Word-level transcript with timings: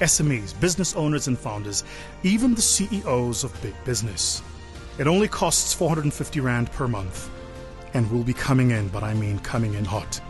SMEs, 0.00 0.58
business 0.60 0.94
owners, 0.96 1.28
and 1.28 1.38
founders, 1.38 1.84
even 2.22 2.54
the 2.54 2.62
CEOs 2.62 3.44
of 3.44 3.62
big 3.62 3.74
business. 3.84 4.42
It 4.98 5.06
only 5.06 5.28
costs 5.28 5.74
450 5.74 6.40
Rand 6.40 6.70
per 6.72 6.86
month 6.86 7.30
and 7.94 8.10
will 8.10 8.24
be 8.24 8.34
coming 8.34 8.72
in, 8.72 8.88
but 8.88 9.02
I 9.02 9.14
mean 9.14 9.38
coming 9.40 9.74
in 9.74 9.84
hot. 9.84 10.20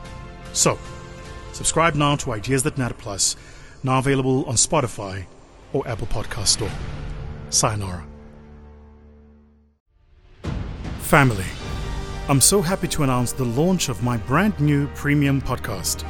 So, 0.53 0.79
subscribe 1.53 1.95
now 1.95 2.16
to 2.16 2.33
Ideas 2.33 2.62
That 2.62 2.79
Matter 2.79 2.95
Plus, 2.95 3.37
now 3.83 3.98
available 3.98 4.45
on 4.47 4.55
Spotify 4.55 5.25
or 5.73 5.87
Apple 5.89 6.06
Podcast 6.06 6.48
Store. 6.48 6.70
Sayonara. 7.51 8.05
Family. 11.01 11.45
I'm 12.28 12.41
so 12.41 12.62
happy 12.62 12.89
to 12.89 13.03
announce 13.03 13.33
the 13.33 13.45
launch 13.45 13.91
of 13.91 14.03
my 14.03 14.17
brand 14.17 14.59
new 14.59 14.87
premium 14.89 15.42
podcast. 15.42 16.05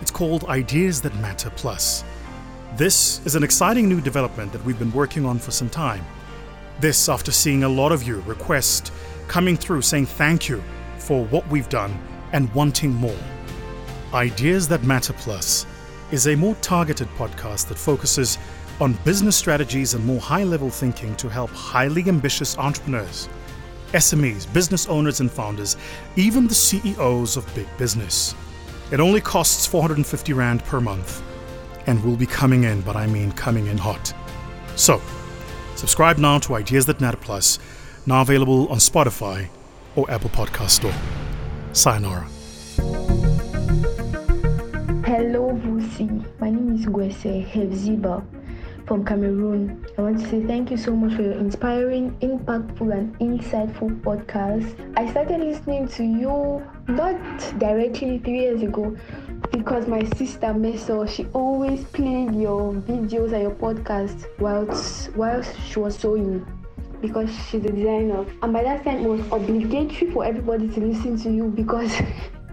It's 0.00 0.10
called 0.10 0.44
Ideas 0.44 1.02
That 1.02 1.14
Matter 1.16 1.50
Plus. 1.50 2.04
This 2.76 3.24
is 3.24 3.34
an 3.34 3.42
exciting 3.42 3.88
new 3.88 4.00
development 4.00 4.52
that 4.52 4.62
we've 4.62 4.78
been 4.78 4.92
working 4.92 5.24
on 5.24 5.38
for 5.38 5.50
some 5.50 5.70
time. 5.70 6.04
This 6.80 7.08
after 7.08 7.32
seeing 7.32 7.64
a 7.64 7.68
lot 7.68 7.92
of 7.92 8.02
you 8.02 8.20
request 8.20 8.92
coming 9.26 9.56
through 9.56 9.82
saying 9.82 10.06
thank 10.06 10.48
you 10.48 10.62
for 10.98 11.24
what 11.24 11.48
we've 11.48 11.68
done 11.70 11.98
and 12.32 12.52
wanting 12.54 12.92
more. 12.92 13.16
Ideas 14.12 14.68
That 14.68 14.84
Matter 14.84 15.14
Plus 15.14 15.66
is 16.12 16.28
a 16.28 16.36
more 16.36 16.54
targeted 16.56 17.08
podcast 17.16 17.68
that 17.68 17.78
focuses 17.78 18.38
on 18.80 18.92
business 19.02 19.34
strategies 19.34 19.94
and 19.94 20.04
more 20.04 20.20
high 20.20 20.44
level 20.44 20.70
thinking 20.70 21.16
to 21.16 21.28
help 21.28 21.50
highly 21.50 22.06
ambitious 22.06 22.56
entrepreneurs, 22.58 23.30
SMEs, 23.92 24.52
business 24.52 24.86
owners, 24.88 25.20
and 25.20 25.30
founders, 25.30 25.76
even 26.16 26.46
the 26.46 26.54
CEOs 26.54 27.38
of 27.38 27.54
big 27.54 27.66
business. 27.78 28.34
It 28.92 29.00
only 29.00 29.22
costs 29.22 29.66
450 29.66 30.32
Rand 30.34 30.62
per 30.64 30.80
month 30.80 31.22
and 31.88 32.04
will 32.04 32.16
be 32.16 32.26
coming 32.26 32.64
in, 32.64 32.82
but 32.82 32.96
I 32.96 33.06
mean 33.06 33.32
coming 33.32 33.66
in 33.66 33.78
hot. 33.78 34.12
So, 34.76 35.00
subscribe 35.74 36.18
now 36.18 36.38
to 36.40 36.54
Ideas 36.54 36.84
That 36.84 37.00
Matter 37.00 37.16
Plus, 37.16 37.58
now 38.06 38.20
available 38.20 38.68
on 38.68 38.76
Spotify 38.76 39.48
or 39.96 40.08
Apple 40.10 40.28
Podcast 40.28 40.70
Store. 40.70 40.94
Sayonara. 41.72 42.28
Hello, 45.06 45.58
Vusi. 45.64 46.24
My 46.38 46.50
name 46.50 46.74
is 46.74 46.84
Gwese 46.84 47.50
Hevziba 47.50 48.22
from 48.86 49.04
Cameroon. 49.04 49.86
I 49.96 50.02
want 50.02 50.20
to 50.20 50.28
say 50.28 50.42
thank 50.44 50.70
you 50.70 50.76
so 50.76 50.94
much 50.94 51.14
for 51.14 51.22
your 51.22 51.32
inspiring, 51.32 52.16
impactful, 52.20 52.92
and 52.92 53.18
insightful 53.18 53.98
podcast. 54.02 54.68
I 54.96 55.10
started 55.10 55.40
listening 55.40 55.88
to 55.88 56.04
you 56.04 56.62
not 56.86 57.18
directly 57.58 58.18
three 58.18 58.40
years 58.40 58.62
ago 58.62 58.94
because 59.58 59.88
my 59.88 60.04
sister 60.16 60.54
Meso, 60.54 61.08
she 61.08 61.26
always 61.32 61.82
played 61.86 62.32
your 62.32 62.74
videos 62.74 63.32
and 63.32 63.42
your 63.42 63.50
podcast 63.50 64.26
whilst 64.38 65.12
whilst 65.16 65.52
she 65.66 65.80
was 65.80 65.98
sewing 65.98 66.46
because 67.00 67.28
she's 67.50 67.64
a 67.64 67.72
designer. 67.72 68.24
And 68.40 68.52
by 68.52 68.62
that 68.62 68.84
time, 68.84 69.04
it 69.04 69.08
was 69.08 69.20
obligatory 69.32 70.12
for 70.12 70.24
everybody 70.24 70.68
to 70.68 70.80
listen 70.80 71.18
to 71.24 71.32
you 71.32 71.48
because 71.48 71.92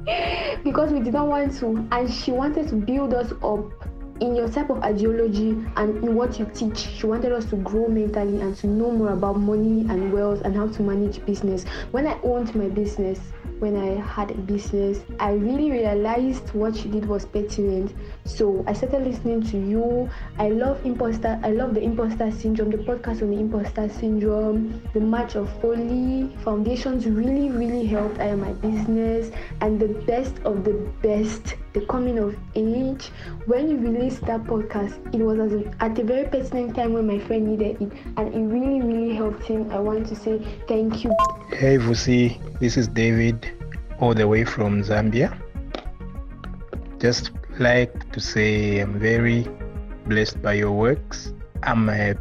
because 0.64 0.92
we 0.92 1.00
did 1.00 1.14
not 1.14 1.28
want 1.28 1.56
to, 1.60 1.88
and 1.92 2.12
she 2.12 2.32
wanted 2.32 2.70
to 2.70 2.76
build 2.76 3.14
us 3.14 3.32
up 3.44 3.72
in 4.20 4.36
your 4.36 4.50
type 4.50 4.72
of 4.72 4.82
ideology 4.82 5.50
and 5.76 6.04
in 6.04 6.16
what 6.16 6.40
you 6.40 6.50
teach. 6.56 6.88
She 6.98 7.06
wanted 7.06 7.34
us 7.34 7.46
to 7.52 7.58
grow 7.58 7.88
mentally 7.88 8.42
and 8.42 8.56
to 8.58 8.68
know 8.68 8.90
more 8.90 9.14
about 9.14 9.38
money 9.38 9.82
and 9.82 10.12
wealth 10.12 10.42
and 10.42 10.56
how 10.56 10.70
to 10.70 10.82
manage 10.82 11.24
business. 11.28 11.66
When 11.92 12.08
I 12.08 12.20
owned 12.24 12.56
my 12.56 12.68
business, 12.70 13.20
when 13.60 13.76
I 13.76 14.02
had 14.02 14.32
a 14.32 14.36
business, 14.36 15.00
I 15.20 15.32
really 15.32 15.72
realized 15.72 16.54
what 16.54 16.76
she 16.76 16.90
did 16.90 17.06
was 17.06 17.26
pertinent. 17.26 17.94
So 18.26 18.64
I 18.68 18.74
started 18.74 19.06
listening 19.06 19.44
to 19.44 19.58
you. 19.58 20.10
I 20.38 20.50
love 20.50 20.86
imposter. 20.86 21.40
I 21.44 21.52
love 21.52 21.74
the 21.74 21.82
imposter 21.82 22.32
syndrome. 22.32 22.72
The 22.72 22.78
podcast 22.78 23.22
on 23.22 23.32
the 23.32 23.40
imposter 23.40 23.90
syndrome, 23.90 24.82
the 24.94 25.00
March 25.00 25.36
of 25.36 25.50
Folly 25.62 26.30
foundations 26.44 27.06
really, 27.06 27.50
really 27.50 27.86
helped 27.86 28.20
I 28.20 28.28
am 28.28 28.42
my 28.42 28.54
business. 28.54 29.32
And 29.62 29.80
the 29.80 29.88
best 30.06 30.38
of 30.44 30.64
the 30.64 30.74
best, 31.02 31.56
the 31.74 31.82
coming 31.86 32.20
of 32.20 32.36
age. 32.56 33.12
When 33.46 33.70
you 33.70 33.78
released 33.78 34.22
that 34.26 34.44
podcast, 34.44 34.96
it 35.14 35.22
was 35.22 35.40
at 35.80 36.00
a 36.00 36.04
very 36.04 36.28
pertinent 36.28 36.76
time 36.76 36.94
when 36.94 37.08
my 37.08 37.20
friend 37.20 37.48
needed 37.48 37.82
it, 37.82 37.92
and 38.18 38.34
it 38.34 38.40
really, 38.40 38.82
really 38.82 39.16
helped 39.16 39.44
him. 39.44 39.72
I 39.72 39.80
want 39.80 40.08
to 40.08 40.16
say 40.16 40.40
thank 40.68 41.04
you. 41.04 41.12
Hey 41.52 41.78
Vusi, 41.78 42.40
this 42.60 42.78
is 42.78 42.88
David, 42.88 43.52
all 44.00 44.14
the 44.14 44.28
way 44.28 44.44
from 44.44 44.84
Zambia. 44.84 45.38
Just 47.00 47.32
like 47.60 48.12
to 48.12 48.20
say 48.20 48.80
I'm 48.80 49.00
very 49.00 49.48
blessed 50.08 50.42
by 50.42 50.54
your 50.54 50.72
works. 50.72 51.34
I'm 51.64 51.90
a 51.90 52.16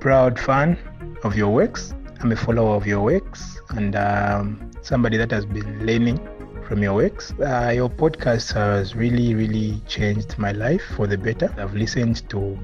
proud 0.00 0.38
fan 0.38 0.78
of 1.22 1.36
your 1.36 1.50
works. 1.50 1.94
I'm 2.20 2.32
a 2.32 2.36
follower 2.36 2.76
of 2.76 2.86
your 2.86 3.00
works 3.00 3.60
and 3.70 3.96
um, 3.96 4.70
somebody 4.82 5.16
that 5.16 5.30
has 5.30 5.46
been 5.46 5.86
learning 5.86 6.18
from 6.66 6.82
your 6.82 6.94
works. 6.94 7.32
Uh, 7.40 7.72
your 7.74 7.88
podcast 7.88 8.52
has 8.52 8.94
really, 8.94 9.34
really 9.34 9.80
changed 9.86 10.38
my 10.38 10.52
life 10.52 10.82
for 10.96 11.06
the 11.06 11.18
better. 11.18 11.52
I've 11.58 11.74
listened 11.74 12.28
to 12.30 12.58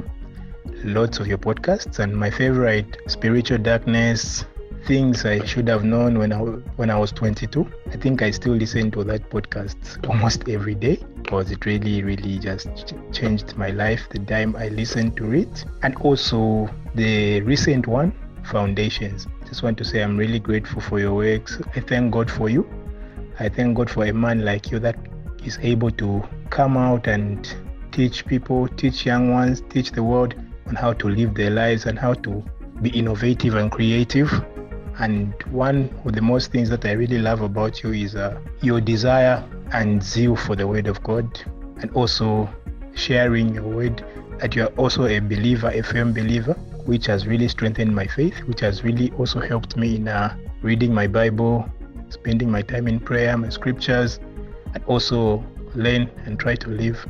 lots 0.84 1.18
of 1.18 1.26
your 1.26 1.38
podcasts, 1.38 1.98
and 1.98 2.14
my 2.14 2.30
favorite, 2.30 2.98
Spiritual 3.08 3.58
Darkness, 3.58 4.44
things 4.86 5.24
I 5.24 5.44
should 5.44 5.68
have 5.68 5.84
known 5.84 6.18
when 6.18 6.32
I 6.32 6.38
when 6.38 6.90
I 6.90 6.98
was 6.98 7.12
22. 7.12 7.66
I 7.88 7.96
think 7.96 8.22
I 8.22 8.30
still 8.30 8.54
listen 8.54 8.90
to 8.92 9.04
that 9.04 9.28
podcast 9.30 10.08
almost 10.08 10.48
every 10.48 10.74
day 10.74 10.98
because 11.22 11.50
it 11.50 11.66
really 11.66 12.02
really 12.02 12.38
just 12.38 12.68
ch- 12.86 12.94
changed 13.12 13.56
my 13.56 13.70
life 13.70 14.08
the 14.10 14.20
time 14.20 14.54
I 14.56 14.68
listened 14.68 15.16
to 15.16 15.32
it. 15.32 15.64
And 15.82 15.96
also 15.96 16.70
the 16.94 17.40
recent 17.42 17.86
one 17.86 18.12
foundations. 18.44 19.26
Just 19.46 19.62
want 19.62 19.76
to 19.78 19.84
say 19.84 20.02
I'm 20.02 20.16
really 20.16 20.38
grateful 20.38 20.80
for 20.80 21.00
your 21.00 21.14
works. 21.14 21.60
I 21.74 21.80
thank 21.80 22.12
God 22.12 22.30
for 22.30 22.48
you. 22.48 22.68
I 23.40 23.48
thank 23.48 23.76
God 23.76 23.90
for 23.90 24.04
a 24.04 24.12
man 24.12 24.44
like 24.44 24.70
you 24.70 24.78
that 24.78 24.96
is 25.44 25.58
able 25.62 25.90
to 25.92 26.22
come 26.50 26.76
out 26.76 27.08
and 27.08 27.54
teach 27.92 28.26
people 28.26 28.68
teach 28.68 29.06
young 29.06 29.32
ones 29.32 29.62
teach 29.70 29.90
the 29.92 30.02
world 30.02 30.34
on 30.66 30.74
how 30.74 30.92
to 30.92 31.08
live 31.08 31.34
their 31.34 31.50
lives 31.50 31.86
and 31.86 31.98
how 31.98 32.12
to 32.12 32.44
be 32.82 32.90
innovative 32.90 33.54
and 33.54 33.72
creative 33.72 34.30
and 34.98 35.34
one 35.50 35.90
of 36.04 36.14
the 36.14 36.22
most 36.22 36.52
things 36.52 36.70
that 36.70 36.84
I 36.84 36.92
really 36.92 37.18
love 37.18 37.42
about 37.42 37.82
you 37.82 37.92
is 37.92 38.14
uh, 38.14 38.40
your 38.62 38.80
desire 38.80 39.44
and 39.72 40.02
zeal 40.02 40.36
for 40.36 40.56
the 40.56 40.66
Word 40.66 40.86
of 40.86 41.02
God, 41.02 41.26
and 41.80 41.90
also 41.92 42.48
sharing 42.94 43.54
your 43.54 43.64
word. 43.64 44.04
That 44.38 44.54
you 44.54 44.64
are 44.64 44.72
also 44.76 45.06
a 45.06 45.18
believer, 45.18 45.70
a 45.70 45.82
firm 45.82 46.12
believer, 46.12 46.54
which 46.84 47.06
has 47.06 47.26
really 47.26 47.48
strengthened 47.48 47.94
my 47.94 48.06
faith, 48.06 48.38
which 48.46 48.60
has 48.60 48.84
really 48.84 49.10
also 49.12 49.40
helped 49.40 49.76
me 49.76 49.96
in 49.96 50.08
uh, 50.08 50.36
reading 50.62 50.92
my 50.92 51.06
Bible, 51.06 51.68
spending 52.10 52.50
my 52.50 52.62
time 52.62 52.86
in 52.86 53.00
prayer, 53.00 53.36
my 53.36 53.48
scriptures, 53.48 54.20
and 54.74 54.84
also 54.84 55.44
learn 55.74 56.10
and 56.24 56.38
try 56.38 56.54
to 56.54 56.68
live 56.68 57.06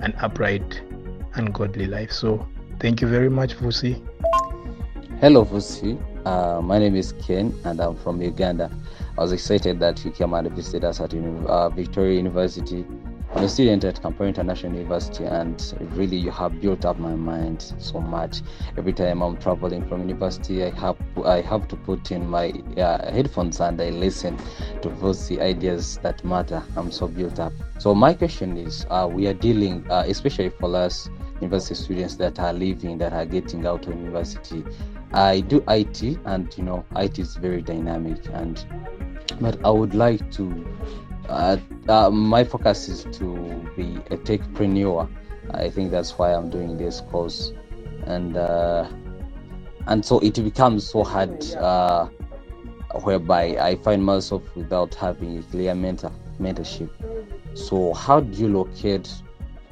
an 0.00 0.14
upright 0.20 0.80
and 1.34 1.52
godly 1.52 1.86
life. 1.86 2.12
So, 2.12 2.46
thank 2.78 3.00
you 3.00 3.08
very 3.08 3.30
much, 3.30 3.56
Vusi. 3.56 4.00
Hello, 5.20 5.44
Vusi. 5.44 6.00
Uh, 6.26 6.60
my 6.62 6.78
name 6.78 6.96
is 6.96 7.12
Ken, 7.12 7.54
and 7.64 7.80
I'm 7.80 7.96
from 7.96 8.20
Uganda. 8.20 8.70
I 9.16 9.22
was 9.22 9.32
excited 9.32 9.80
that 9.80 10.04
you 10.04 10.10
came 10.10 10.34
and 10.34 10.50
visited 10.50 10.84
us 10.84 11.00
at 11.00 11.14
uh, 11.14 11.70
Victoria 11.70 12.16
University. 12.16 12.84
I'm 13.34 13.44
a 13.44 13.48
student 13.48 13.84
at 13.84 14.02
Kampala 14.02 14.28
International 14.28 14.74
University, 14.74 15.24
and 15.24 15.74
really, 15.94 16.16
you 16.16 16.30
have 16.32 16.60
built 16.60 16.84
up 16.84 16.98
my 16.98 17.14
mind 17.14 17.72
so 17.78 18.00
much. 18.00 18.42
Every 18.76 18.92
time 18.92 19.22
I'm 19.22 19.38
traveling 19.38 19.86
from 19.88 20.00
university, 20.00 20.64
I 20.64 20.70
have 20.78 20.96
I 21.24 21.40
have 21.40 21.68
to 21.68 21.76
put 21.76 22.10
in 22.10 22.28
my 22.28 22.50
uh, 22.76 23.10
headphones 23.10 23.60
and 23.60 23.80
I 23.80 23.90
listen 23.90 24.36
to 24.82 24.88
Vusi 24.88 25.40
ideas 25.40 25.98
that 25.98 26.22
matter. 26.24 26.62
I'm 26.76 26.90
so 26.90 27.06
built 27.06 27.38
up. 27.38 27.52
So 27.78 27.94
my 27.94 28.12
question 28.12 28.58
is, 28.58 28.84
uh, 28.90 29.08
we 29.10 29.26
are 29.26 29.34
dealing, 29.34 29.90
uh, 29.90 30.04
especially 30.06 30.50
for 30.50 30.74
us 30.76 31.08
university 31.40 31.76
students 31.76 32.16
that 32.16 32.38
are 32.38 32.52
leaving, 32.52 32.98
that 32.98 33.12
are 33.14 33.24
getting 33.24 33.64
out 33.64 33.86
of 33.86 33.94
university. 33.96 34.64
I 35.12 35.40
do 35.40 35.62
IT, 35.68 36.18
and 36.24 36.56
you 36.56 36.64
know, 36.64 36.84
IT 36.96 37.18
is 37.18 37.36
very 37.36 37.62
dynamic, 37.62 38.18
and 38.32 38.64
but 39.40 39.58
I 39.64 39.70
would 39.70 39.94
like 39.94 40.30
to. 40.32 40.66
Uh, 41.28 41.56
uh, 41.88 42.10
my 42.10 42.44
focus 42.44 42.88
is 42.88 43.04
to 43.18 43.36
be 43.76 43.96
a 44.10 44.16
techpreneur. 44.16 45.08
I 45.52 45.70
think 45.70 45.90
that's 45.90 46.16
why 46.18 46.32
I'm 46.32 46.50
doing 46.50 46.76
this 46.76 47.00
course, 47.00 47.52
and 48.04 48.36
uh, 48.36 48.88
and 49.86 50.04
so 50.04 50.18
it 50.20 50.34
becomes 50.34 50.88
so 50.88 51.02
hard 51.02 51.44
uh, 51.54 52.06
whereby 53.02 53.56
I 53.60 53.76
find 53.76 54.04
myself 54.04 54.42
without 54.54 54.94
having 54.94 55.38
a 55.38 55.42
clear 55.42 55.74
mentor 55.74 56.12
mentorship. 56.40 56.90
So 57.54 57.92
how 57.94 58.20
do 58.20 58.38
you 58.38 58.48
locate 58.48 59.10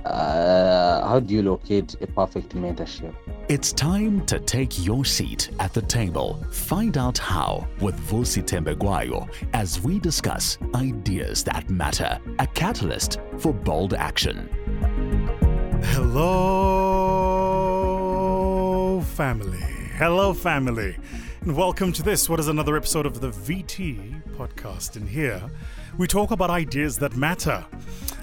uh, 0.04 1.06
how 1.06 1.20
do 1.20 1.34
you 1.34 1.42
locate 1.42 1.96
a 2.00 2.06
perfect 2.06 2.54
mentorship? 2.54 3.14
It's 3.48 3.72
time 3.72 4.24
to 4.26 4.38
take 4.38 4.84
your 4.84 5.04
seat 5.04 5.50
at 5.58 5.72
the 5.72 5.82
table. 5.82 6.44
Find 6.50 6.98
out 6.98 7.18
how 7.18 7.66
with 7.80 7.98
Vusi 8.08 8.42
Thembekwayo 8.42 9.28
as 9.54 9.80
we 9.80 9.98
discuss 9.98 10.58
ideas 10.74 11.42
that 11.44 11.70
matter, 11.70 12.18
a 12.38 12.46
catalyst 12.46 13.20
for 13.38 13.52
bold 13.52 13.94
action. 13.94 14.48
Hello, 15.82 16.20
family. 19.14 19.58
Hello, 19.96 20.34
family. 20.34 20.96
And 21.40 21.56
welcome 21.56 21.92
to 21.94 22.02
this, 22.02 22.28
what 22.28 22.38
is 22.40 22.48
another 22.48 22.76
episode 22.76 23.06
of 23.06 23.20
the 23.20 23.30
VT 23.30 24.22
podcast. 24.36 24.96
And 24.96 25.08
here 25.08 25.42
we 25.96 26.06
talk 26.06 26.30
about 26.30 26.50
ideas 26.50 26.98
that 26.98 27.16
matter. 27.16 27.64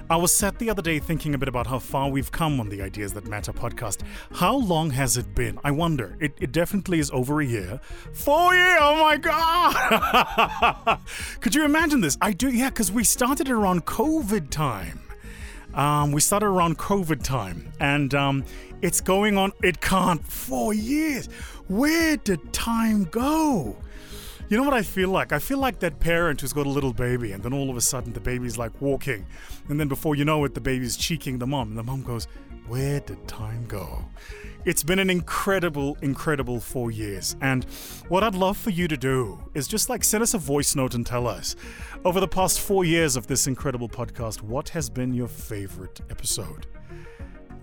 I 0.08 0.14
was 0.14 0.30
sat 0.30 0.60
the 0.60 0.70
other 0.70 0.82
day 0.82 1.00
thinking 1.00 1.34
a 1.34 1.38
bit 1.38 1.48
about 1.48 1.66
how 1.66 1.80
far 1.80 2.08
we've 2.08 2.30
come 2.30 2.60
on 2.60 2.68
the 2.68 2.80
Ideas 2.80 3.12
That 3.14 3.26
Matter 3.26 3.52
podcast. 3.52 4.02
How 4.34 4.54
long 4.54 4.90
has 4.90 5.16
it 5.16 5.34
been? 5.34 5.58
I 5.64 5.72
wonder. 5.72 6.16
It, 6.20 6.32
it 6.38 6.52
definitely 6.52 7.00
is 7.00 7.10
over 7.10 7.40
a 7.40 7.44
year. 7.44 7.80
Four 8.12 8.54
years! 8.54 8.78
Oh 8.80 9.02
my 9.02 9.16
God! 9.16 11.00
Could 11.40 11.56
you 11.56 11.64
imagine 11.64 12.02
this? 12.02 12.16
I 12.20 12.32
do, 12.32 12.50
yeah, 12.50 12.68
because 12.68 12.92
we 12.92 13.02
started 13.02 13.50
around 13.50 13.84
COVID 13.84 14.50
time. 14.50 15.00
Um, 15.74 16.12
we 16.12 16.20
started 16.20 16.46
around 16.46 16.78
COVID 16.78 17.24
time, 17.24 17.72
and 17.80 18.14
um, 18.14 18.44
it's 18.82 19.00
going 19.00 19.36
on. 19.36 19.52
It 19.64 19.80
can't. 19.80 20.24
Four 20.24 20.72
years. 20.72 21.26
Where 21.66 22.16
did 22.16 22.52
time 22.52 23.04
go? 23.04 23.76
You 24.48 24.56
know 24.56 24.62
what 24.62 24.74
I 24.74 24.82
feel 24.82 25.08
like? 25.08 25.32
I 25.32 25.40
feel 25.40 25.58
like 25.58 25.80
that 25.80 25.98
parent 25.98 26.40
who's 26.40 26.52
got 26.52 26.66
a 26.66 26.70
little 26.70 26.92
baby, 26.92 27.32
and 27.32 27.42
then 27.42 27.52
all 27.52 27.68
of 27.68 27.76
a 27.76 27.80
sudden 27.80 28.12
the 28.12 28.20
baby's 28.20 28.56
like 28.56 28.80
walking, 28.80 29.26
and 29.68 29.80
then 29.80 29.88
before 29.88 30.14
you 30.14 30.24
know 30.24 30.44
it, 30.44 30.54
the 30.54 30.60
baby's 30.60 30.96
cheeking 30.96 31.38
the 31.38 31.48
mom, 31.48 31.70
and 31.70 31.78
the 31.78 31.82
mom 31.82 32.02
goes, 32.04 32.28
Where 32.68 33.00
did 33.00 33.26
time 33.26 33.64
go? 33.66 34.04
It's 34.64 34.84
been 34.84 35.00
an 35.00 35.10
incredible, 35.10 35.96
incredible 36.00 36.60
four 36.60 36.92
years. 36.92 37.34
And 37.40 37.64
what 38.06 38.22
I'd 38.22 38.36
love 38.36 38.56
for 38.56 38.70
you 38.70 38.86
to 38.86 38.96
do 38.96 39.38
is 39.54 39.66
just 39.66 39.88
like 39.88 40.04
send 40.04 40.22
us 40.22 40.34
a 40.34 40.38
voice 40.38 40.76
note 40.76 40.94
and 40.94 41.04
tell 41.04 41.26
us 41.26 41.56
over 42.04 42.20
the 42.20 42.28
past 42.28 42.60
four 42.60 42.84
years 42.84 43.16
of 43.16 43.26
this 43.26 43.48
incredible 43.48 43.88
podcast, 43.88 44.42
what 44.42 44.68
has 44.68 44.88
been 44.88 45.12
your 45.12 45.28
favorite 45.28 46.00
episode? 46.08 46.68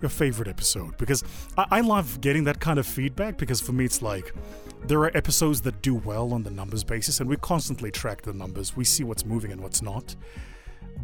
Your 0.04 0.10
favorite 0.10 0.50
episode? 0.50 0.98
Because 0.98 1.24
I, 1.58 1.66
I 1.72 1.80
love 1.80 2.20
getting 2.20 2.44
that 2.44 2.60
kind 2.60 2.78
of 2.78 2.86
feedback 2.86 3.38
because 3.38 3.62
for 3.62 3.72
me, 3.72 3.86
it's 3.86 4.02
like, 4.02 4.34
there 4.86 5.00
are 5.00 5.16
episodes 5.16 5.62
that 5.62 5.82
do 5.82 5.96
well 5.96 6.34
on 6.34 6.44
the 6.44 6.52
numbers 6.52 6.84
basis, 6.84 7.22
and 7.22 7.30
we 7.30 7.38
constantly 7.38 7.90
track 7.90 8.22
the 8.22 8.34
numbers. 8.34 8.76
We 8.76 8.84
see 8.84 9.06
what's 9.06 9.26
moving 9.26 9.54
and 9.54 9.62
what's 9.62 9.82
not. 9.82 10.18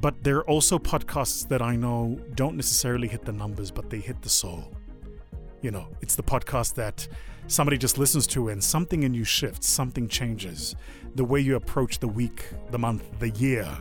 But 0.02 0.22
there 0.22 0.40
are 0.40 0.50
also 0.50 0.78
podcasts 0.78 1.48
that 1.48 1.62
I 1.62 1.78
know 1.78 2.20
don't 2.36 2.58
necessarily 2.58 3.08
hit 3.08 3.24
the 3.24 3.32
numbers, 3.32 3.72
but 3.72 3.90
they 3.90 4.00
hit 4.00 4.22
the 4.22 4.28
soul. 4.28 4.70
You 5.62 5.72
know, 5.72 5.88
it's 6.02 6.18
the 6.18 6.24
podcast 6.24 6.74
that 6.76 7.08
somebody 7.48 7.78
just 7.78 7.98
listens 7.98 8.28
to 8.28 8.50
and 8.50 8.62
something 8.62 9.04
in 9.04 9.14
you 9.14 9.24
shifts, 9.24 9.70
something 9.70 10.10
changes. 10.10 10.76
The 11.16 11.24
way 11.24 11.40
you 11.40 11.56
approach 11.56 12.00
the 12.00 12.10
week, 12.10 12.48
the 12.70 12.80
month, 12.80 13.18
the 13.20 13.30
year 13.30 13.78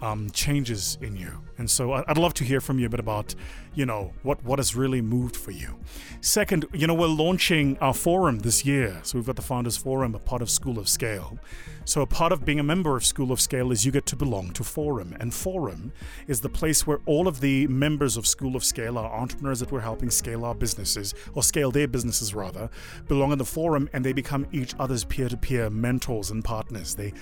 um, 0.00 0.30
changes 0.30 0.98
in 1.00 1.16
you. 1.16 1.42
And 1.58 1.68
so 1.68 1.92
I'd 1.92 2.18
love 2.18 2.34
to 2.34 2.44
hear 2.44 2.60
from 2.60 2.78
you 2.78 2.86
a 2.86 2.88
bit 2.88 3.00
about, 3.00 3.34
you 3.74 3.84
know, 3.84 4.12
what, 4.22 4.42
what 4.44 4.60
has 4.60 4.76
really 4.76 5.02
moved 5.02 5.36
for 5.36 5.50
you. 5.50 5.76
Second, 6.20 6.66
you 6.72 6.86
know, 6.86 6.94
we're 6.94 7.08
launching 7.08 7.76
our 7.78 7.92
forum 7.94 8.40
this 8.40 8.64
year. 8.64 9.00
So 9.02 9.18
we've 9.18 9.26
got 9.26 9.36
the 9.36 9.42
Founders 9.42 9.76
Forum, 9.76 10.14
a 10.14 10.20
part 10.20 10.40
of 10.40 10.50
School 10.50 10.78
of 10.78 10.88
Scale. 10.88 11.38
So 11.84 12.02
a 12.02 12.06
part 12.06 12.32
of 12.32 12.44
being 12.44 12.60
a 12.60 12.62
member 12.62 12.96
of 12.96 13.04
School 13.04 13.32
of 13.32 13.40
Scale 13.40 13.72
is 13.72 13.84
you 13.84 13.90
get 13.90 14.06
to 14.06 14.16
belong 14.16 14.52
to 14.52 14.62
Forum. 14.62 15.16
And 15.18 15.34
Forum 15.34 15.92
is 16.28 16.42
the 16.42 16.48
place 16.48 16.86
where 16.86 17.00
all 17.06 17.26
of 17.26 17.40
the 17.40 17.66
members 17.66 18.16
of 18.16 18.26
School 18.26 18.54
of 18.54 18.64
Scale, 18.64 18.98
our 18.98 19.10
entrepreneurs 19.10 19.58
that 19.60 19.72
we're 19.72 19.80
helping 19.80 20.10
scale 20.10 20.44
our 20.44 20.54
businesses, 20.54 21.14
or 21.34 21.42
scale 21.42 21.72
their 21.72 21.88
businesses 21.88 22.34
rather, 22.34 22.70
belong 23.08 23.32
in 23.32 23.38
the 23.38 23.44
forum 23.44 23.88
and 23.92 24.04
they 24.04 24.12
become 24.12 24.46
each 24.52 24.74
other's 24.78 25.04
peer 25.04 25.28
to 25.28 25.36
peer 25.36 25.70
mentors 25.70 26.30
and 26.30 26.44
partners. 26.44 26.94
They 26.94 27.14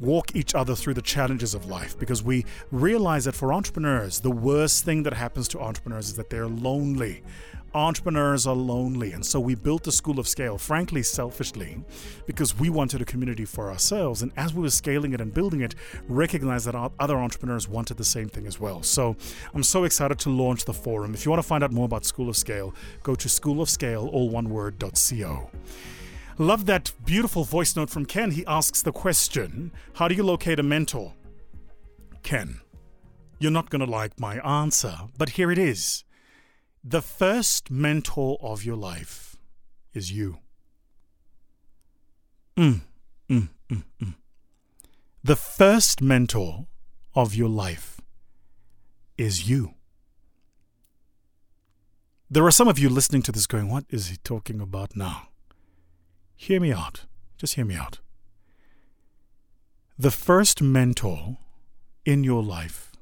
walk 0.00 0.34
each 0.34 0.54
other 0.54 0.74
through 0.74 0.94
the 0.94 1.02
challenges 1.02 1.54
of 1.54 1.66
life 1.66 1.98
because 1.98 2.22
we 2.22 2.44
realize 2.70 3.26
that 3.26 3.34
for 3.34 3.52
entrepreneurs, 3.52 4.20
the 4.20 4.30
worst 4.30 4.84
thing 4.84 5.02
that 5.02 5.12
happens 5.12 5.46
to 5.48 5.60
entrepreneurs 5.60 6.08
is 6.08 6.14
that 6.16 6.30
they're 6.30 6.48
lonely. 6.48 7.22
Entrepreneurs 7.72 8.48
are 8.48 8.56
lonely, 8.56 9.12
and 9.12 9.24
so 9.24 9.38
we 9.38 9.54
built 9.54 9.84
the 9.84 9.92
School 9.92 10.18
of 10.18 10.26
Scale, 10.26 10.58
frankly, 10.58 11.04
selfishly, 11.04 11.84
because 12.26 12.58
we 12.58 12.68
wanted 12.68 13.00
a 13.00 13.04
community 13.04 13.44
for 13.44 13.70
ourselves. 13.70 14.22
And 14.22 14.32
as 14.36 14.52
we 14.52 14.62
were 14.62 14.70
scaling 14.70 15.12
it 15.12 15.20
and 15.20 15.32
building 15.32 15.60
it, 15.60 15.76
recognized 16.08 16.66
that 16.66 16.74
other 16.98 17.16
entrepreneurs 17.16 17.68
wanted 17.68 17.96
the 17.96 18.04
same 18.04 18.28
thing 18.28 18.48
as 18.48 18.58
well. 18.58 18.82
So 18.82 19.14
I'm 19.54 19.62
so 19.62 19.84
excited 19.84 20.18
to 20.20 20.30
launch 20.30 20.64
the 20.64 20.74
forum. 20.74 21.14
If 21.14 21.24
you 21.24 21.30
want 21.30 21.42
to 21.42 21.46
find 21.46 21.62
out 21.62 21.70
more 21.70 21.84
about 21.84 22.04
School 22.04 22.28
of 22.28 22.36
Scale, 22.36 22.74
go 23.04 23.14
to 23.14 23.28
schoolofscale, 23.28 24.12
all 24.12 24.30
one 24.30 24.50
word, 24.50 24.80
.co. 24.80 25.50
Love 26.40 26.64
that 26.64 26.90
beautiful 27.04 27.44
voice 27.44 27.76
note 27.76 27.90
from 27.90 28.06
Ken. 28.06 28.30
He 28.30 28.46
asks 28.46 28.80
the 28.80 28.92
question 28.92 29.70
How 29.92 30.08
do 30.08 30.14
you 30.14 30.22
locate 30.22 30.58
a 30.58 30.62
mentor? 30.62 31.12
Ken, 32.22 32.62
you're 33.38 33.50
not 33.50 33.68
going 33.68 33.84
to 33.84 33.90
like 33.90 34.18
my 34.18 34.38
answer, 34.38 34.96
but 35.18 35.30
here 35.30 35.50
it 35.50 35.58
is. 35.58 36.02
The 36.82 37.02
first 37.02 37.70
mentor 37.70 38.38
of 38.40 38.64
your 38.64 38.76
life 38.76 39.36
is 39.92 40.12
you. 40.12 40.38
Mm, 42.56 42.80
mm, 43.28 43.50
mm, 43.70 43.84
mm. 44.02 44.14
The 45.22 45.36
first 45.36 46.00
mentor 46.00 46.68
of 47.14 47.34
your 47.34 47.50
life 47.50 48.00
is 49.18 49.46
you. 49.46 49.74
There 52.30 52.46
are 52.46 52.50
some 52.50 52.68
of 52.68 52.78
you 52.78 52.88
listening 52.88 53.20
to 53.24 53.32
this 53.32 53.46
going, 53.46 53.68
What 53.68 53.84
is 53.90 54.06
he 54.06 54.16
talking 54.16 54.62
about 54.62 54.96
now? 54.96 55.29
Hear 56.40 56.58
me 56.58 56.72
out. 56.72 57.04
Just 57.36 57.56
hear 57.56 57.66
me 57.66 57.74
out. 57.74 57.98
The 59.98 60.10
first 60.10 60.62
mentor 60.62 61.36
in 62.06 62.24
your 62.24 62.42
life 62.42 62.92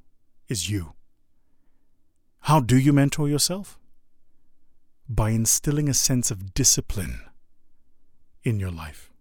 is 0.49 0.69
you. 0.69 0.95
How 2.41 2.59
do 2.59 2.77
you 2.77 2.93
mentor 2.93 3.29
yourself? 3.29 3.79
By 5.09 5.31
instilling 5.31 5.89
a 5.89 5.95
sense 5.95 6.33
of 6.33 6.53
discipline 6.53 7.21
in 8.43 8.59
your 8.59 8.73
life. 8.73 9.13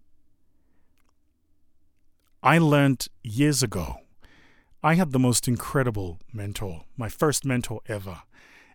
I 2.41 2.57
learned 2.57 3.09
years 3.21 3.61
ago, 3.61 3.97
I 4.81 4.95
had 4.95 5.11
the 5.11 5.19
most 5.19 5.47
incredible 5.47 6.17
mentor, 6.33 6.85
my 6.97 7.07
first 7.07 7.45
mentor 7.45 7.81
ever. 7.85 8.23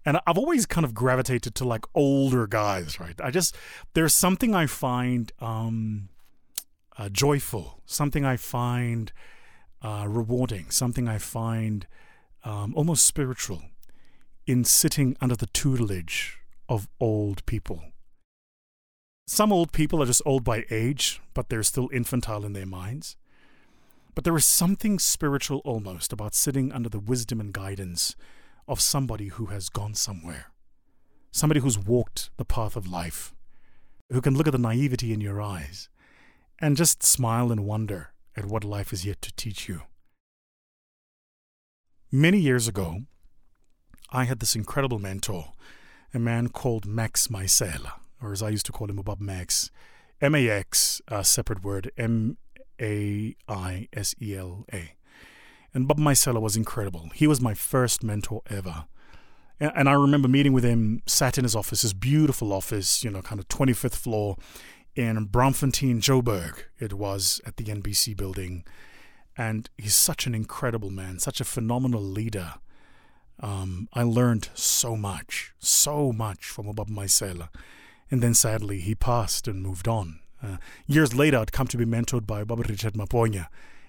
And 0.04 0.18
I've 0.26 0.38
always 0.38 0.66
kind 0.66 0.84
of 0.84 0.94
gravitated 0.94 1.54
to 1.56 1.64
like 1.64 1.84
older 1.94 2.46
guys, 2.46 2.98
right? 2.98 3.18
I 3.22 3.30
just, 3.30 3.56
there's 3.94 4.14
something 4.14 4.54
I 4.54 4.66
find 4.66 5.32
um, 5.40 6.08
uh, 6.98 7.08
joyful, 7.08 7.80
something 7.86 8.24
I 8.24 8.36
find 8.36 9.12
uh, 9.80 10.06
rewarding, 10.08 10.70
something 10.70 11.08
I 11.08 11.18
find 11.18 11.86
um, 12.44 12.74
almost 12.74 13.04
spiritual 13.04 13.62
in 14.46 14.64
sitting 14.64 15.16
under 15.20 15.36
the 15.36 15.46
tutelage 15.46 16.38
of 16.68 16.88
old 16.98 17.44
people. 17.46 17.82
Some 19.26 19.52
old 19.52 19.72
people 19.72 20.02
are 20.02 20.06
just 20.06 20.22
old 20.26 20.42
by 20.42 20.64
age, 20.70 21.20
but 21.32 21.48
they're 21.48 21.62
still 21.62 21.88
infantile 21.92 22.44
in 22.44 22.54
their 22.54 22.66
minds. 22.66 23.16
But 24.14 24.24
there 24.24 24.36
is 24.36 24.44
something 24.44 24.98
spiritual 24.98 25.62
almost 25.64 26.12
about 26.12 26.34
sitting 26.34 26.72
under 26.72 26.88
the 26.88 26.98
wisdom 26.98 27.40
and 27.40 27.52
guidance 27.52 28.14
of 28.72 28.80
somebody 28.80 29.28
who 29.28 29.46
has 29.46 29.68
gone 29.68 29.94
somewhere, 29.94 30.46
somebody 31.30 31.60
who's 31.60 31.78
walked 31.78 32.30
the 32.38 32.44
path 32.44 32.74
of 32.74 32.88
life, 32.88 33.34
who 34.10 34.22
can 34.22 34.34
look 34.34 34.48
at 34.48 34.52
the 34.52 34.58
naivety 34.58 35.12
in 35.12 35.20
your 35.20 35.42
eyes 35.42 35.90
and 36.58 36.74
just 36.74 37.02
smile 37.02 37.52
and 37.52 37.66
wonder 37.66 38.14
at 38.34 38.46
what 38.46 38.64
life 38.64 38.90
is 38.90 39.04
yet 39.04 39.20
to 39.20 39.30
teach 39.34 39.68
you. 39.68 39.82
Many 42.10 42.38
years 42.38 42.66
ago, 42.66 43.02
I 44.10 44.24
had 44.24 44.40
this 44.40 44.56
incredible 44.56 44.98
mentor, 44.98 45.52
a 46.14 46.18
man 46.18 46.48
called 46.48 46.86
Max 46.86 47.28
Maisela, 47.28 48.00
or 48.22 48.32
as 48.32 48.42
I 48.42 48.48
used 48.48 48.66
to 48.66 48.72
call 48.72 48.88
him 48.88 48.98
above 48.98 49.20
Max, 49.20 49.70
M 50.22 50.34
A 50.34 50.48
X, 50.48 51.02
a 51.08 51.24
separate 51.24 51.62
word, 51.62 51.90
M 51.98 52.38
A 52.80 53.36
I 53.46 53.88
S 53.92 54.14
E 54.20 54.34
L 54.34 54.64
A. 54.72 54.92
And 55.74 55.88
Bob 55.88 55.98
Maisela 55.98 56.40
was 56.40 56.56
incredible. 56.56 57.10
He 57.14 57.26
was 57.26 57.40
my 57.40 57.54
first 57.54 58.02
mentor 58.02 58.42
ever. 58.48 58.84
And 59.58 59.88
I 59.88 59.92
remember 59.92 60.28
meeting 60.28 60.52
with 60.52 60.64
him, 60.64 61.02
sat 61.06 61.38
in 61.38 61.44
his 61.44 61.54
office, 61.54 61.82
his 61.82 61.94
beautiful 61.94 62.52
office, 62.52 63.04
you 63.04 63.10
know, 63.10 63.22
kind 63.22 63.38
of 63.38 63.46
25th 63.48 63.94
floor 63.94 64.36
in 64.96 65.28
Braamfontein, 65.28 66.00
Joburg. 66.00 66.64
It 66.80 66.94
was 66.94 67.40
at 67.46 67.56
the 67.56 67.64
NBC 67.64 68.16
building. 68.16 68.64
And 69.36 69.70
he's 69.78 69.96
such 69.96 70.26
an 70.26 70.34
incredible 70.34 70.90
man, 70.90 71.20
such 71.20 71.40
a 71.40 71.44
phenomenal 71.44 72.02
leader. 72.02 72.54
Um, 73.40 73.88
I 73.94 74.02
learned 74.02 74.48
so 74.54 74.96
much, 74.96 75.52
so 75.58 76.12
much 76.12 76.44
from 76.46 76.70
Bob 76.72 76.90
Maisela. 76.90 77.48
And 78.10 78.22
then 78.22 78.34
sadly, 78.34 78.80
he 78.80 78.94
passed 78.94 79.48
and 79.48 79.62
moved 79.62 79.88
on. 79.88 80.18
Uh, 80.42 80.56
years 80.86 81.14
later, 81.14 81.38
I'd 81.38 81.52
come 81.52 81.68
to 81.68 81.78
be 81.78 81.86
mentored 81.86 82.26
by 82.26 82.44
Bob 82.44 82.68
Richard 82.68 82.94
Maponya. 82.94 83.46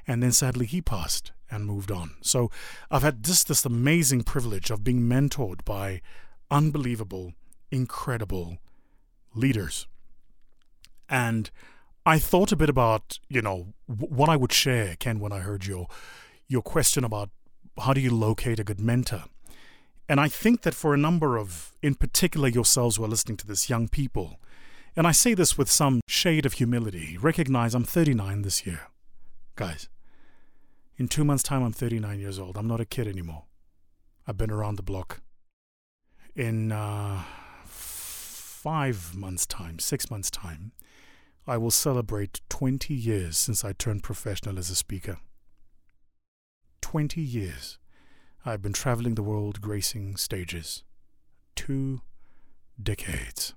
And 0.07 0.21
then 0.21 0.31
sadly, 0.31 0.65
he 0.65 0.81
passed 0.81 1.31
and 1.53 1.65
moved 1.65 1.91
on. 1.91 2.15
So 2.21 2.49
I've 2.89 3.03
had 3.03 3.23
just 3.23 3.47
this 3.47 3.65
amazing 3.65 4.23
privilege 4.23 4.71
of 4.71 4.83
being 4.83 5.01
mentored 5.01 5.63
by 5.63 6.01
unbelievable, 6.49 7.33
incredible 7.71 8.57
leaders. 9.35 9.87
And 11.09 11.49
I 12.05 12.19
thought 12.19 12.51
a 12.51 12.55
bit 12.55 12.69
about, 12.69 13.19
you 13.29 13.41
know, 13.41 13.73
what 13.85 14.29
I 14.29 14.35
would 14.35 14.51
share, 14.51 14.95
Ken, 14.97 15.19
when 15.19 15.31
I 15.31 15.39
heard 15.39 15.65
your 15.65 15.87
your 16.47 16.61
question 16.61 17.03
about 17.03 17.29
how 17.79 17.93
do 17.93 18.01
you 18.01 18.11
locate 18.11 18.59
a 18.59 18.63
good 18.63 18.79
mentor. 18.79 19.23
And 20.09 20.19
I 20.19 20.27
think 20.27 20.61
that 20.63 20.75
for 20.75 20.93
a 20.93 20.97
number 20.97 21.37
of, 21.37 21.71
in 21.81 21.95
particular 21.95 22.47
yourselves 22.47 22.97
who 22.97 23.03
are 23.05 23.07
listening 23.07 23.37
to 23.37 23.47
this, 23.47 23.69
young 23.69 23.87
people, 23.87 24.39
and 24.95 25.07
I 25.07 25.11
say 25.11 25.33
this 25.33 25.57
with 25.57 25.71
some 25.71 26.01
shade 26.07 26.45
of 26.45 26.53
humility, 26.53 27.17
recognize 27.17 27.73
I'm 27.73 27.85
39 27.85 28.41
this 28.43 28.65
year. 28.65 28.81
Guys, 29.55 29.87
in 30.97 31.07
two 31.07 31.23
months' 31.23 31.43
time, 31.43 31.63
I'm 31.63 31.73
39 31.73 32.19
years 32.19 32.39
old. 32.39 32.57
I'm 32.57 32.67
not 32.67 32.79
a 32.79 32.85
kid 32.85 33.07
anymore. 33.07 33.45
I've 34.27 34.37
been 34.37 34.51
around 34.51 34.75
the 34.75 34.83
block. 34.83 35.21
In 36.35 36.71
uh, 36.71 37.23
five 37.65 39.15
months' 39.15 39.45
time, 39.45 39.79
six 39.79 40.09
months' 40.09 40.31
time, 40.31 40.71
I 41.45 41.57
will 41.57 41.71
celebrate 41.71 42.41
20 42.49 42.93
years 42.93 43.37
since 43.37 43.65
I 43.65 43.73
turned 43.73 44.03
professional 44.03 44.57
as 44.57 44.69
a 44.69 44.75
speaker. 44.75 45.17
20 46.81 47.21
years. 47.21 47.79
I've 48.45 48.61
been 48.61 48.73
traveling 48.73 49.15
the 49.15 49.23
world 49.23 49.61
gracing 49.61 50.15
stages. 50.15 50.83
Two 51.55 52.01
decades. 52.81 53.53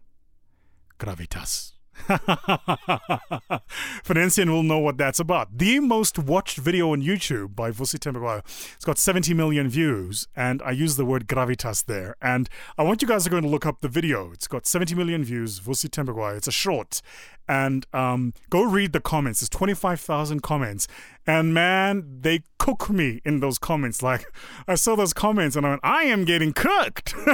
Gravitas. 0.98 1.75
Financian 4.04 4.50
will 4.52 4.62
know 4.62 4.78
what 4.78 4.96
that's 4.96 5.18
about. 5.18 5.58
The 5.58 5.80
most 5.80 6.18
watched 6.18 6.58
video 6.58 6.92
on 6.92 7.02
YouTube 7.02 7.56
by 7.56 7.70
Vusi 7.70 7.98
Thembekwayo. 7.98 8.38
It's 8.74 8.84
got 8.84 8.98
70 8.98 9.34
million 9.34 9.68
views, 9.68 10.28
and 10.36 10.62
I 10.62 10.70
use 10.70 10.96
the 10.96 11.04
word 11.04 11.26
gravitas 11.26 11.86
there. 11.86 12.16
And 12.22 12.48
I 12.78 12.82
want 12.82 13.02
you 13.02 13.08
guys 13.08 13.24
to 13.24 13.30
go 13.30 13.38
and 13.38 13.50
look 13.50 13.66
up 13.66 13.80
the 13.80 13.88
video. 13.88 14.30
It's 14.32 14.46
got 14.46 14.66
70 14.66 14.94
million 14.94 15.24
views, 15.24 15.60
Vusi 15.60 15.88
Thembekwayo. 15.88 16.36
It's 16.36 16.48
a 16.48 16.52
short. 16.52 17.02
And 17.48 17.86
um, 17.92 18.34
go 18.50 18.62
read 18.62 18.92
the 18.92 19.00
comments. 19.00 19.40
There's 19.40 19.50
25,000 19.50 20.42
comments. 20.42 20.88
And 21.26 21.52
man, 21.52 22.18
they 22.20 22.42
cook 22.66 22.90
me 22.90 23.20
in 23.24 23.38
those 23.38 23.58
comments. 23.58 24.02
Like, 24.02 24.26
I 24.66 24.74
saw 24.74 24.96
those 24.96 25.12
comments 25.12 25.54
and 25.54 25.64
I 25.64 25.70
went, 25.70 25.80
I 25.84 26.02
am 26.04 26.24
getting 26.24 26.52
cooked. 26.52 27.14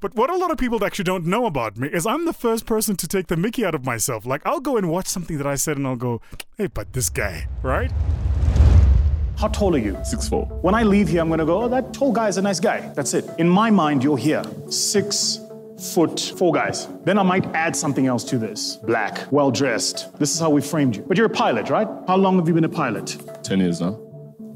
but 0.00 0.14
what 0.14 0.28
a 0.28 0.36
lot 0.36 0.50
of 0.50 0.58
people 0.58 0.84
actually 0.84 1.04
don't 1.04 1.24
know 1.24 1.46
about 1.46 1.78
me 1.78 1.88
is 1.88 2.04
I'm 2.04 2.26
the 2.26 2.34
first 2.34 2.66
person 2.66 2.94
to 2.96 3.08
take 3.08 3.28
the 3.28 3.38
mickey 3.38 3.64
out 3.64 3.74
of 3.74 3.86
myself. 3.86 4.26
Like, 4.26 4.42
I'll 4.44 4.60
go 4.60 4.76
and 4.76 4.90
watch 4.90 5.06
something 5.06 5.38
that 5.38 5.46
I 5.46 5.54
said 5.54 5.78
and 5.78 5.86
I'll 5.86 5.96
go, 5.96 6.20
hey, 6.58 6.66
but 6.66 6.92
this 6.92 7.08
guy, 7.08 7.48
right? 7.62 7.90
How 9.38 9.48
tall 9.48 9.74
are 9.74 9.78
you? 9.78 9.96
Six 10.04 10.28
four. 10.28 10.44
When 10.60 10.74
I 10.74 10.82
leave 10.82 11.08
here, 11.08 11.22
I'm 11.22 11.28
going 11.28 11.38
to 11.38 11.46
go, 11.46 11.62
oh, 11.62 11.68
that 11.68 11.94
tall 11.94 12.12
guy 12.12 12.28
is 12.28 12.36
a 12.36 12.42
nice 12.42 12.60
guy. 12.60 12.80
That's 12.94 13.14
it. 13.14 13.24
In 13.38 13.48
my 13.48 13.70
mind, 13.70 14.04
you're 14.04 14.18
here. 14.18 14.42
Six 14.68 15.40
foot 15.78 16.18
four 16.36 16.52
guys. 16.52 16.88
Then 17.04 17.18
I 17.18 17.22
might 17.22 17.46
add 17.54 17.74
something 17.76 18.06
else 18.06 18.24
to 18.24 18.38
this. 18.38 18.76
Black, 18.76 19.30
well 19.30 19.50
dressed. 19.50 20.16
This 20.18 20.34
is 20.34 20.40
how 20.40 20.50
we 20.50 20.60
framed 20.60 20.96
you. 20.96 21.02
But 21.02 21.16
you're 21.16 21.26
a 21.26 21.30
pilot, 21.30 21.70
right? 21.70 21.88
How 22.06 22.16
long 22.16 22.36
have 22.38 22.48
you 22.48 22.54
been 22.54 22.64
a 22.64 22.68
pilot? 22.68 23.16
Ten 23.42 23.60
years 23.60 23.80
now. 23.80 23.98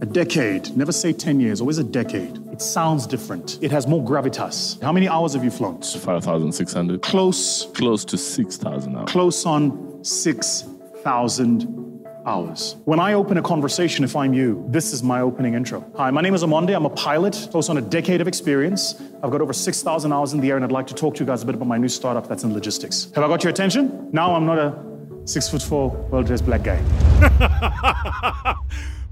A 0.01 0.07
decade. 0.07 0.77
Never 0.77 0.91
say 0.91 1.13
10 1.13 1.39
years, 1.39 1.61
always 1.61 1.79
a 1.79 1.85
decade. 1.85 2.37
It 2.53 2.61
sounds 2.61 3.07
different. 3.07 3.59
It 3.63 3.71
has 3.71 3.87
more 3.87 4.03
gravitas. 4.05 4.83
How 4.83 4.91
many 4.91 5.07
hours 5.09 5.35
have 5.35 5.45
you 5.45 5.51
flown? 5.51 5.81
Five 5.81 6.25
thousand 6.25 6.51
six 6.53 6.73
hundred. 6.73 7.03
Close, 7.03 7.67
Close 7.75 8.05
to 8.07 8.19
six 8.19 8.57
thousand 8.57 8.97
hours. 8.97 9.09
close 9.11 9.47
on 9.47 10.03
6,000 10.05 11.92
hours. 12.27 12.77
When 12.85 13.01
I 13.01 13.15
open 13.15 13.37
a 13.39 13.43
conversation, 13.43 14.05
if 14.05 14.15
I'm 14.17 14.33
you, 14.33 14.65
this 14.69 14.93
is 14.93 15.03
my 15.03 15.21
opening 15.21 15.55
intro. 15.55 15.85
Hi, 15.97 16.11
my 16.11 16.21
name 16.21 16.35
is 16.35 16.43
Amonde. 16.43 16.71
I'm 16.71 16.87
a 16.87 16.91
pilot, 16.91 17.49
close 17.51 17.69
on 17.69 17.79
a 17.79 17.81
decade 17.81 18.21
of 18.21 18.29
experience. 18.29 19.01
I've 19.23 19.31
got 19.31 19.41
over 19.41 19.53
6,000 19.53 20.13
hours 20.13 20.33
in 20.33 20.41
the 20.41 20.51
air, 20.51 20.57
and 20.57 20.65
I'd 20.65 20.73
like 20.73 20.87
to 20.89 20.95
talk 20.95 21.15
to 21.15 21.21
you 21.21 21.27
guys 21.27 21.43
a 21.43 21.47
bit 21.47 21.55
about 21.55 21.69
my 21.69 21.79
new 21.79 21.89
startup 21.89 22.29
that's 22.29 22.45
in 22.45 22.53
logistics. 22.53 23.11
Have 23.15 23.25
I 23.25 23.29
got 23.29 23.43
your 23.43 23.51
attention? 23.51 24.09
Now 24.13 24.35
I'm 24.35 24.47
not 24.47 24.59
a 24.59 24.93
six 25.25 25.49
foot 25.49 25.63
four, 25.63 25.91
well 26.11 26.23
dressed 26.23 26.47
black 26.47 26.63
guy. 26.63 26.81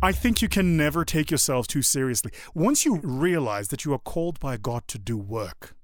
I 0.02 0.12
think 0.12 0.40
you 0.40 0.48
can 0.48 0.76
never 0.76 1.04
take 1.04 1.30
yourself 1.30 1.66
too 1.66 1.82
seriously. 1.82 2.32
Once 2.54 2.86
you 2.86 3.00
realize 3.02 3.68
that 3.68 3.84
you 3.84 3.92
are 3.92 3.98
called 3.98 4.40
by 4.40 4.56
God 4.56 4.88
to 4.88 4.98
do 4.98 5.16
work, 5.16 5.76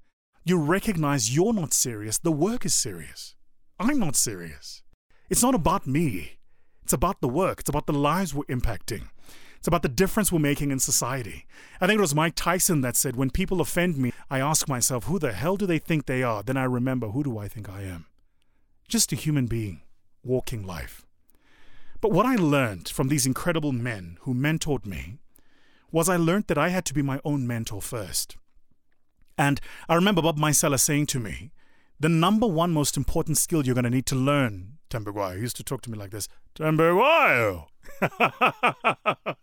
you 0.43 0.57
recognize 0.57 1.35
you're 1.35 1.53
not 1.53 1.73
serious, 1.73 2.17
the 2.17 2.31
work 2.31 2.65
is 2.65 2.73
serious. 2.73 3.35
I'm 3.79 3.99
not 3.99 4.15
serious. 4.15 4.81
It's 5.29 5.43
not 5.43 5.53
about 5.53 5.85
me, 5.85 6.37
it's 6.87 6.93
about 6.93 7.19
the 7.19 7.27
work, 7.27 7.59
it's 7.59 7.69
about 7.69 7.85
the 7.85 7.91
lives 7.91 8.33
we're 8.33 8.45
impacting. 8.45 9.09
It's 9.57 9.67
about 9.67 9.81
the 9.81 9.89
difference 9.89 10.31
we're 10.31 10.39
making 10.39 10.71
in 10.71 10.79
society. 10.79 11.45
I 11.81 11.85
think 11.85 11.97
it 11.97 12.01
was 12.01 12.15
Mike 12.15 12.31
Tyson 12.33 12.79
that 12.79 12.95
said, 12.95 13.17
When 13.17 13.29
people 13.29 13.59
offend 13.59 13.97
me, 13.97 14.13
I 14.29 14.39
ask 14.39 14.69
myself, 14.69 15.03
Who 15.03 15.19
the 15.19 15.33
hell 15.33 15.57
do 15.57 15.65
they 15.65 15.79
think 15.79 16.05
they 16.05 16.23
are? 16.23 16.43
Then 16.43 16.55
I 16.55 16.63
remember, 16.63 17.09
Who 17.09 17.25
do 17.25 17.37
I 17.37 17.49
think 17.49 17.67
I 17.67 17.81
am? 17.81 18.05
Just 18.87 19.11
a 19.11 19.17
human 19.17 19.47
being 19.47 19.81
walking 20.23 20.65
life. 20.65 21.05
But 21.99 22.13
what 22.13 22.25
I 22.25 22.35
learned 22.35 22.87
from 22.87 23.09
these 23.09 23.25
incredible 23.25 23.73
men 23.73 24.17
who 24.21 24.33
mentored 24.33 24.85
me 24.85 25.17
was 25.91 26.07
I 26.07 26.15
learned 26.15 26.45
that 26.47 26.57
I 26.57 26.69
had 26.69 26.85
to 26.85 26.93
be 26.93 27.01
my 27.01 27.19
own 27.25 27.45
mentor 27.45 27.81
first. 27.81 28.37
And 29.37 29.59
I 29.89 29.95
remember 29.95 30.21
Bob 30.21 30.37
Maisela 30.37 30.79
saying 30.79 31.07
to 31.07 31.19
me, 31.19 31.51
the 31.99 32.07
number 32.07 32.47
one 32.47 32.71
most 32.71 32.95
important 32.95 33.37
skill 33.37 33.65
you're 33.65 33.75
going 33.75 33.83
to 33.83 33.89
need 33.89 34.05
to 34.05 34.15
learn, 34.15 34.76
Thembekwayo, 34.89 35.35
he 35.35 35.41
used 35.41 35.57
to 35.57 35.63
talk 35.63 35.81
to 35.83 35.91
me 35.91 35.97
like 35.97 36.11
this, 36.11 36.27
Thembekwayo. 36.55 37.67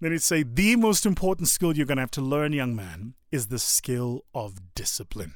then 0.00 0.12
he'd 0.12 0.22
say, 0.22 0.42
the 0.42 0.76
most 0.76 1.06
important 1.06 1.48
skill 1.48 1.76
you're 1.76 1.86
going 1.86 1.96
to 1.96 2.02
have 2.02 2.10
to 2.12 2.20
learn, 2.20 2.52
young 2.52 2.74
man, 2.76 3.14
is 3.30 3.48
the 3.48 3.58
skill 3.58 4.24
of 4.34 4.74
discipline. 4.74 5.34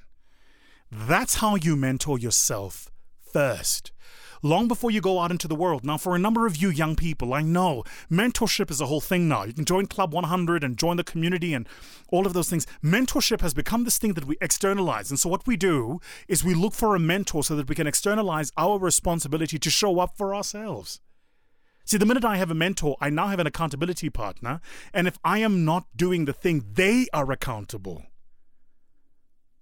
That's 0.90 1.36
how 1.36 1.54
you 1.54 1.76
mentor 1.76 2.18
yourself 2.18 2.90
first 3.32 3.92
long 4.42 4.68
before 4.68 4.90
you 4.90 5.00
go 5.00 5.20
out 5.20 5.30
into 5.30 5.48
the 5.48 5.54
world. 5.54 5.84
Now, 5.84 5.98
for 5.98 6.14
a 6.14 6.18
number 6.18 6.46
of 6.46 6.56
you 6.56 6.70
young 6.70 6.96
people, 6.96 7.34
I 7.34 7.42
know 7.42 7.84
mentorship 8.10 8.70
is 8.70 8.80
a 8.80 8.86
whole 8.86 9.00
thing 9.00 9.28
now. 9.28 9.44
You 9.44 9.52
can 9.52 9.64
join 9.64 9.86
Club 9.86 10.12
100 10.12 10.64
and 10.64 10.76
join 10.76 10.96
the 10.96 11.04
community 11.04 11.54
and 11.54 11.68
all 12.08 12.26
of 12.26 12.32
those 12.32 12.50
things. 12.50 12.66
Mentorship 12.82 13.40
has 13.40 13.54
become 13.54 13.84
this 13.84 13.98
thing 13.98 14.14
that 14.14 14.26
we 14.26 14.36
externalize. 14.40 15.10
And 15.10 15.18
so, 15.18 15.28
what 15.28 15.46
we 15.46 15.56
do 15.56 16.00
is 16.28 16.44
we 16.44 16.54
look 16.54 16.74
for 16.74 16.94
a 16.94 17.00
mentor 17.00 17.44
so 17.44 17.56
that 17.56 17.68
we 17.68 17.74
can 17.74 17.86
externalize 17.86 18.52
our 18.56 18.78
responsibility 18.78 19.58
to 19.58 19.70
show 19.70 20.00
up 20.00 20.16
for 20.16 20.34
ourselves. 20.34 21.00
See, 21.84 21.98
the 21.98 22.06
minute 22.06 22.24
I 22.24 22.36
have 22.36 22.50
a 22.50 22.54
mentor, 22.54 22.96
I 23.00 23.10
now 23.10 23.28
have 23.28 23.40
an 23.40 23.46
accountability 23.46 24.10
partner. 24.10 24.60
And 24.94 25.08
if 25.08 25.18
I 25.24 25.38
am 25.38 25.64
not 25.64 25.86
doing 25.96 26.24
the 26.24 26.32
thing, 26.32 26.64
they 26.74 27.08
are 27.12 27.32
accountable. 27.32 28.04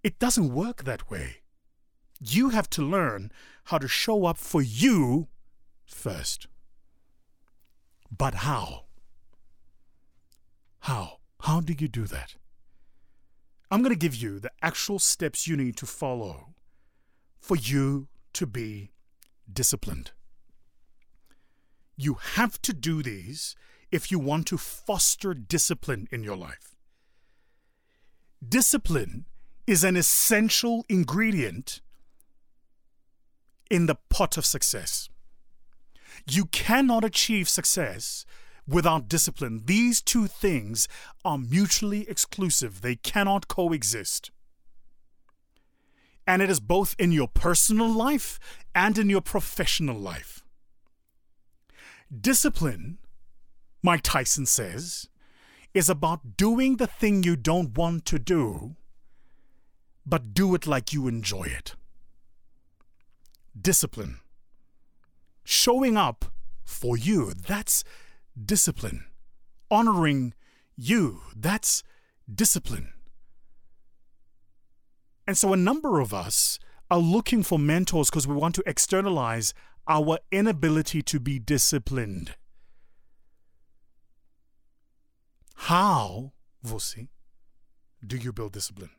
It 0.03 0.19
doesn't 0.19 0.53
work 0.53 0.85
that 0.85 1.11
way. 1.11 1.39
You 2.21 2.51
have 2.51 2.69
to 2.71 2.83
learn 2.83 3.31
how 3.65 3.79
to 3.79 3.89
show 3.89 4.25
up 4.25 4.39
for 4.39 4.61
you 4.63 5.29
first. 5.85 6.49
But 8.17 8.35
how? 8.35 8.85
How? 10.81 11.19
How 11.41 11.61
do 11.61 11.75
you 11.79 11.89
do 11.89 12.05
that? 12.07 12.35
I'm 13.71 13.83
going 13.83 13.93
to 13.93 13.99
give 13.99 14.15
you 14.15 14.41
the 14.41 14.51
actual 14.63 14.99
steps 14.99 15.47
you 15.47 15.57
need 15.57 15.77
to 15.77 15.87
follow 15.87 16.55
for 17.39 17.57
you 17.57 18.09
to 18.33 18.47
be 18.47 18.91
disciplined. 19.53 20.13
You 21.97 22.15
have 22.35 22.61
to 22.63 22.73
do 22.73 23.03
these 23.03 23.55
if 23.91 24.11
you 24.11 24.19
want 24.19 24.47
to 24.47 24.59
foster 24.59 25.35
discipline 25.35 26.09
in 26.11 26.23
your 26.23 26.37
life. 26.37 26.77
Discipline 28.47 29.27
is 29.67 29.85
an 29.85 29.97
essential 29.97 30.85
ingredient 30.89 31.81
in 33.71 33.87
the 33.87 33.97
pot 34.09 34.37
of 34.37 34.47
success. 34.47 35.09
You 36.29 36.47
cannot 36.47 37.05
achieve 37.05 37.49
success 37.49 38.25
without 38.67 39.09
discipline. 39.09 39.63
These 39.65 40.03
two 40.03 40.27
things 40.27 40.89
are 41.25 41.39
mutually 41.39 42.09
exclusive, 42.09 42.81
they 42.81 42.97
cannot 42.97 43.49
coexist. 43.49 44.31
And 46.27 46.43
it 46.43 46.51
is 46.51 46.61
both 46.61 46.95
in 46.99 47.11
your 47.11 47.29
personal 47.29 47.89
life 47.89 48.39
and 48.75 48.99
in 48.99 49.09
your 49.09 49.23
professional 49.23 49.99
life. 49.99 50.45
Discipline, 52.15 52.99
Mike 53.83 54.03
Tyson 54.03 54.45
says, 54.45 55.09
is 55.73 55.89
about 55.89 56.37
doing 56.37 56.77
the 56.77 56.87
thing 56.87 57.23
you 57.23 57.37
don't 57.37 57.77
want 57.77 58.05
to 58.07 58.19
do, 58.19 58.77
but 60.05 60.35
do 60.35 60.55
it 60.55 60.67
like 60.67 60.93
you 60.93 61.09
enjoy 61.09 61.45
it 61.45 61.75
discipline. 63.61 64.21
Showing 65.45 65.97
up 65.97 66.27
for 66.65 66.97
you, 66.97 67.33
that's 67.33 67.85
discipline. 68.43 69.05
Honoring 69.71 70.35
you, 70.77 71.23
that's 71.35 71.83
discipline. 72.33 72.93
And 75.27 75.37
so 75.37 75.53
a 75.53 75.57
number 75.57 76.01
of 76.01 76.15
us 76.15 76.59
are 76.91 76.99
looking 76.99 77.43
for 77.43 77.59
mentors 77.59 78.09
because 78.11 78.27
we 78.27 78.35
want 78.35 78.55
to 78.55 78.63
externalize 78.67 79.53
our 79.87 80.19
inability 80.31 81.03
to 81.03 81.21
be 81.21 81.39
disciplined. 81.39 82.35
How, 85.55 86.33
Vusi, 86.65 87.09
do 88.07 88.17
you 88.17 88.33
build 88.33 88.53
discipline? 88.53 88.91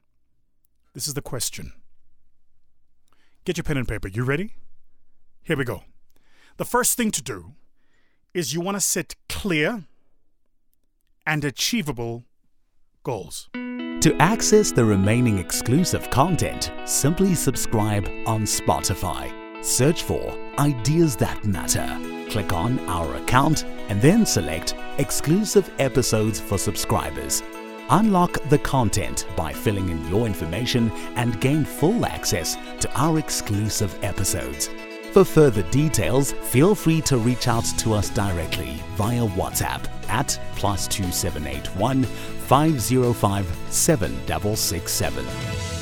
This 0.94 1.08
is 1.08 1.13
the 1.13 1.22
question. 1.22 1.74
Get 3.50 3.58
your 3.58 3.63
pen 3.63 3.77
and 3.77 3.88
paper. 3.88 4.08
You 4.08 4.25
ready? 4.25 4.53
Here 5.41 5.58
we 5.58 5.63
go. 5.63 5.82
The 6.58 6.65
first 6.65 6.96
thing 6.96 7.10
to 7.10 7.24
do 7.24 7.56
is 8.32 8.53
you 8.53 8.62
want 8.62 8.77
to 8.77 8.79
set 8.79 9.15
clear 9.27 9.86
and 11.25 11.44
achievable 11.44 12.25
goals. 13.01 13.50
To 13.56 14.15
access 14.20 14.72
the 14.72 14.86
remaining 14.86 15.39
exclusive 15.39 16.12
content, 16.12 16.72
simply 16.86 17.34
subscribe 17.34 18.08
on 18.27 18.44
Spotify. 18.44 19.34
Search 19.65 20.03
for 20.03 20.38
Ideas 20.60 21.15
That 21.15 21.44
Matter. 21.44 21.89
Click 22.29 22.53
on 22.53 22.77
our 22.82 23.15
account 23.15 23.65
and 23.65 24.00
then 24.00 24.27
select 24.27 24.75
Exclusive 25.00 25.72
Episodes 25.79 26.39
for 26.39 26.60
Subscribers. 26.60 27.41
Unlock 27.91 28.38
the 28.50 28.60
content 28.60 29.25
by 29.36 29.51
filling 29.51 29.89
in 29.89 30.08
your 30.10 30.27
information 30.27 30.91
and 31.15 31.41
gain 31.41 31.65
full 31.65 32.05
access 32.05 32.55
to 32.81 32.89
our 32.96 33.17
exclusive 33.17 33.98
episodes. 34.03 34.69
For 35.12 35.25
further 35.25 35.63
details, 35.72 36.34
feel 36.34 36.75
free 36.75 37.01
to 37.01 37.17
reach 37.17 37.48
out 37.48 37.65
to 37.79 37.93
us 37.93 38.12
directly 38.12 38.79
via 38.96 39.27
WhatsApp 39.29 39.88
at 40.08 40.39
plus 40.55 40.88
2781 40.88 42.03
505 42.03 43.58
7667. 43.69 45.78